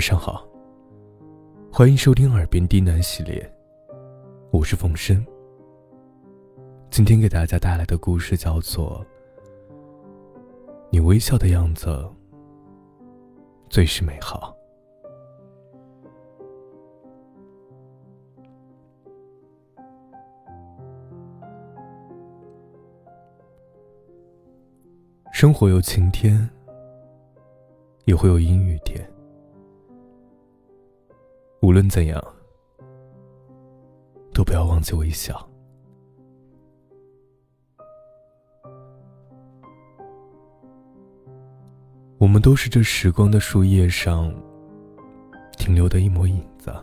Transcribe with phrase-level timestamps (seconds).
[0.00, 0.48] 晚上好，
[1.70, 3.54] 欢迎收听《耳边低喃》系列，
[4.50, 5.22] 我是冯生。
[6.90, 9.04] 今天给大家带来的故事叫做
[10.88, 12.10] 《你微笑的样子
[13.68, 14.56] 最是美好》。
[25.30, 26.48] 生活有晴天，
[28.06, 29.06] 也会有阴雨天。
[31.70, 32.20] 无论怎样，
[34.34, 35.48] 都不要忘记微笑。
[42.18, 44.34] 我们都是这时光的树叶上
[45.58, 46.74] 停留的一抹影子，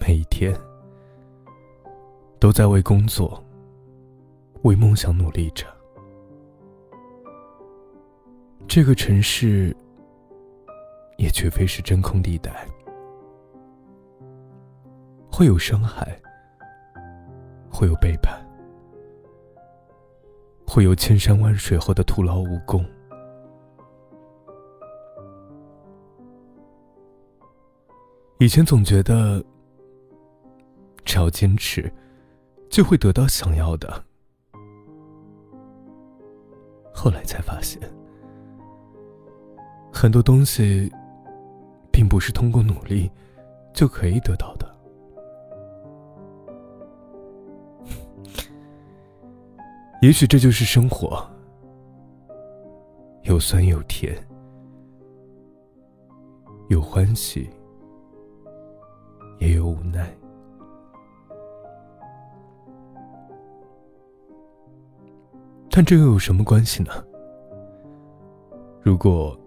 [0.00, 0.52] 每一天
[2.40, 3.40] 都在为工作、
[4.62, 5.64] 为梦想努力着。
[8.66, 9.72] 这个城市
[11.20, 12.66] 也绝非是真空地带，
[15.30, 16.18] 会有伤害，
[17.70, 18.42] 会有背叛，
[20.66, 22.82] 会有千山万水后的徒劳无功。
[28.38, 29.44] 以前总觉得，
[31.04, 31.92] 只要坚持，
[32.70, 34.02] 就会得到想要的，
[36.94, 37.78] 后来才发现。
[39.92, 40.90] 很多东西，
[41.90, 43.10] 并不是通过努力
[43.72, 44.68] 就可以得到的。
[50.02, 51.24] 也许这就是生活，
[53.22, 54.16] 有酸有甜，
[56.68, 57.48] 有欢喜，
[59.38, 60.10] 也有无奈。
[65.70, 66.90] 但这又有什么关系呢？
[68.82, 69.38] 如果……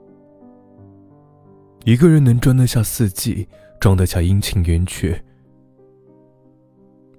[1.86, 3.46] 一个人能装得下四季，
[3.78, 5.22] 装得下阴晴圆缺，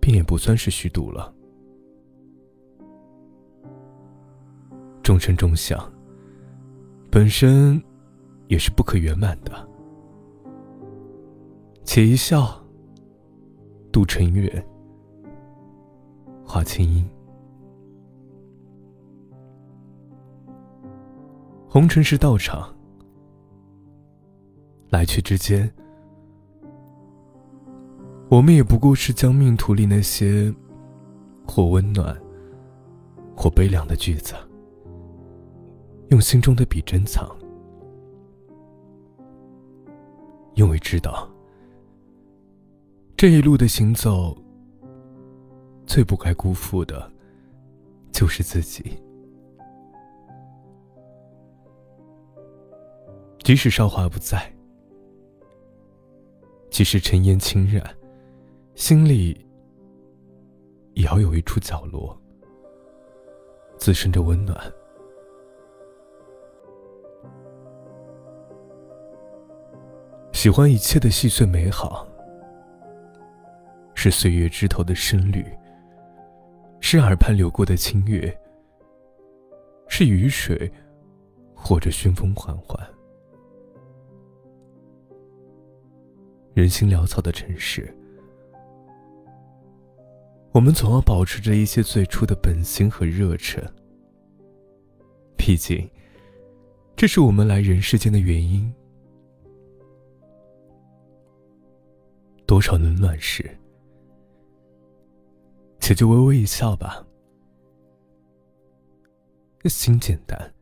[0.00, 1.34] 便也不算是虚度了。
[5.02, 5.78] 众生众相，
[7.10, 7.82] 本身
[8.48, 9.52] 也是不可圆满的。
[11.84, 12.58] 且一笑，
[13.92, 14.66] 度尘缘，
[16.42, 17.06] 化清音。
[21.68, 22.74] 红尘是道场。
[24.94, 25.68] 来去之间，
[28.28, 30.54] 我们也不过是将命途里那些
[31.44, 32.16] 或温暖、
[33.36, 34.36] 或悲凉的句子，
[36.10, 37.28] 用心中的笔珍藏，
[40.54, 41.28] 因为知道
[43.16, 44.38] 这一路的行走，
[45.86, 47.10] 最不该辜负的，
[48.12, 48.96] 就是自己。
[53.42, 54.48] 即使韶华不在。
[56.74, 57.88] 即使尘烟侵染，
[58.74, 59.46] 心里
[60.94, 62.20] 也要有一处角落，
[63.78, 64.60] 滋生着温暖。
[70.32, 72.04] 喜欢一切的细碎美好，
[73.94, 75.46] 是岁月枝头的深绿，
[76.80, 78.36] 是耳畔流过的清月，
[79.86, 80.68] 是雨水，
[81.54, 82.76] 或者熏风缓缓。
[86.54, 87.92] 人心潦草的城市，
[90.52, 93.60] 我们总要保持着一些最初的本心和热忱。
[95.36, 95.90] 毕竟，
[96.94, 98.72] 这是我们来人世间的原因。
[102.46, 103.50] 多少冷暖时，
[105.80, 107.04] 且就微微一笑吧。
[109.64, 110.54] 心简单，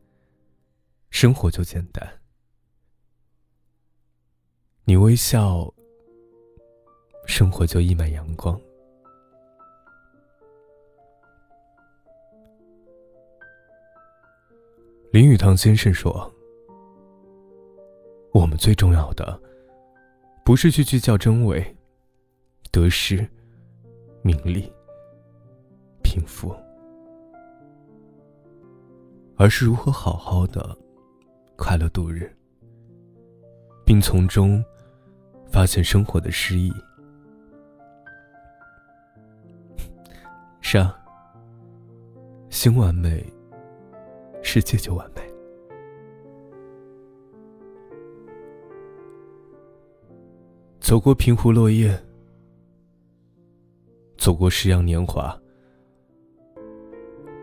[1.10, 2.03] 生活就简单。
[4.84, 5.70] 你微笑。
[7.32, 8.60] 生活就溢满阳光。
[15.10, 16.31] 林语堂先生说
[18.34, 19.41] ：“我们最重要的，
[20.45, 21.65] 不是去计较真伪、
[22.71, 23.27] 得失、
[24.21, 24.71] 名利、
[26.03, 26.54] 贫富，
[29.36, 30.77] 而是如何好好的
[31.56, 32.30] 快乐度日，
[33.86, 34.62] 并从中
[35.51, 36.71] 发现生活的诗意。”
[40.72, 40.98] 是啊，
[42.48, 43.22] 心完美，
[44.42, 45.21] 世界就完美。
[50.80, 51.95] 走过平湖落叶，
[54.16, 55.39] 走过诗样年华，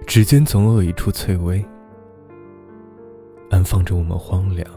[0.08, 1.64] 指尖总有一处翠微，
[3.52, 4.68] 安放着我们荒凉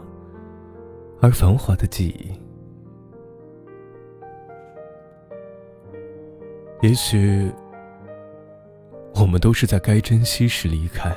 [1.19, 2.31] 而繁华的记忆，
[6.87, 7.51] 也许
[9.23, 11.15] 我们都是在该珍惜时离开，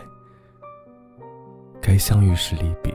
[1.83, 2.93] 该相遇时离别。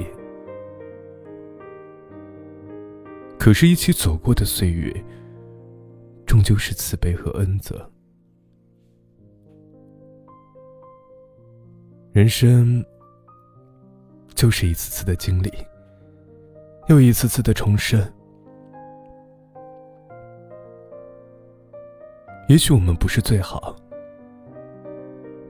[3.37, 4.89] 可是，一起走过的岁月，
[6.25, 7.91] 终究是慈悲和恩泽。
[12.13, 12.81] 人生
[14.33, 15.51] 就是一次次的经历。
[16.87, 18.01] 又一次次的重生。
[22.47, 23.75] 也许我们不是最好，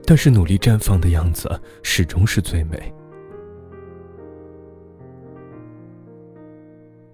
[0.04, 1.48] 但是努力绽放的样子
[1.82, 2.92] 始终是最美。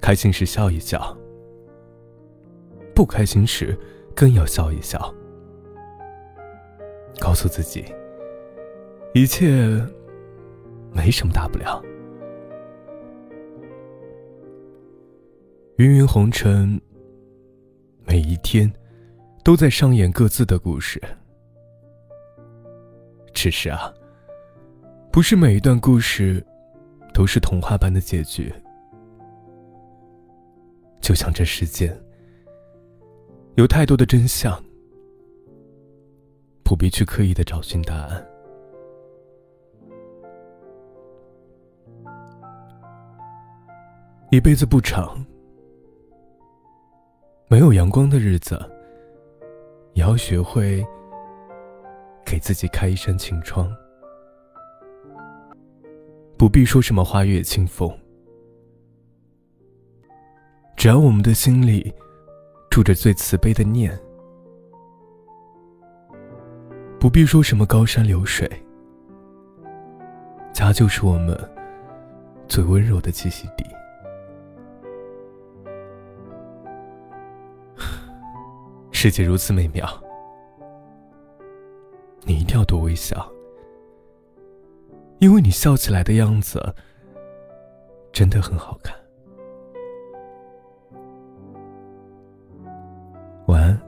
[0.00, 1.16] 开心时笑一笑，
[2.94, 3.78] 不开心时
[4.16, 5.14] 更要笑一笑。
[7.20, 7.84] 告诉自己，
[9.12, 9.68] 一切
[10.92, 11.82] 没什么大不了。
[15.76, 16.80] 芸芸红尘，
[18.06, 18.72] 每一天
[19.44, 21.00] 都在上演各自的故事。
[23.40, 23.94] 只是啊，
[25.12, 26.44] 不是每一段故事
[27.14, 28.52] 都是童话般的结局。
[31.00, 31.96] 就像这世间
[33.54, 34.60] 有太多的真相，
[36.64, 38.26] 不必去刻意的找寻答案。
[44.32, 45.24] 一辈子不长。
[47.46, 48.60] 没有阳光的日子，
[49.94, 50.84] 也要学会
[52.30, 53.74] 给自己开一扇晴窗。
[56.36, 57.90] 不必说什么花月清风，
[60.76, 61.90] 只要我们的心里
[62.70, 63.98] 住着最慈悲的念。
[67.00, 68.46] 不必说什么高山流水，
[70.52, 71.34] 家就是我们
[72.46, 73.64] 最温柔的栖息地。
[78.92, 79.88] 世界如此美妙，
[82.48, 83.30] 定要多微笑，
[85.18, 86.74] 因为你笑起来的样子
[88.10, 88.96] 真的很好看。
[93.48, 93.78] 晚安，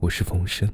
[0.00, 0.68] 我是冯生。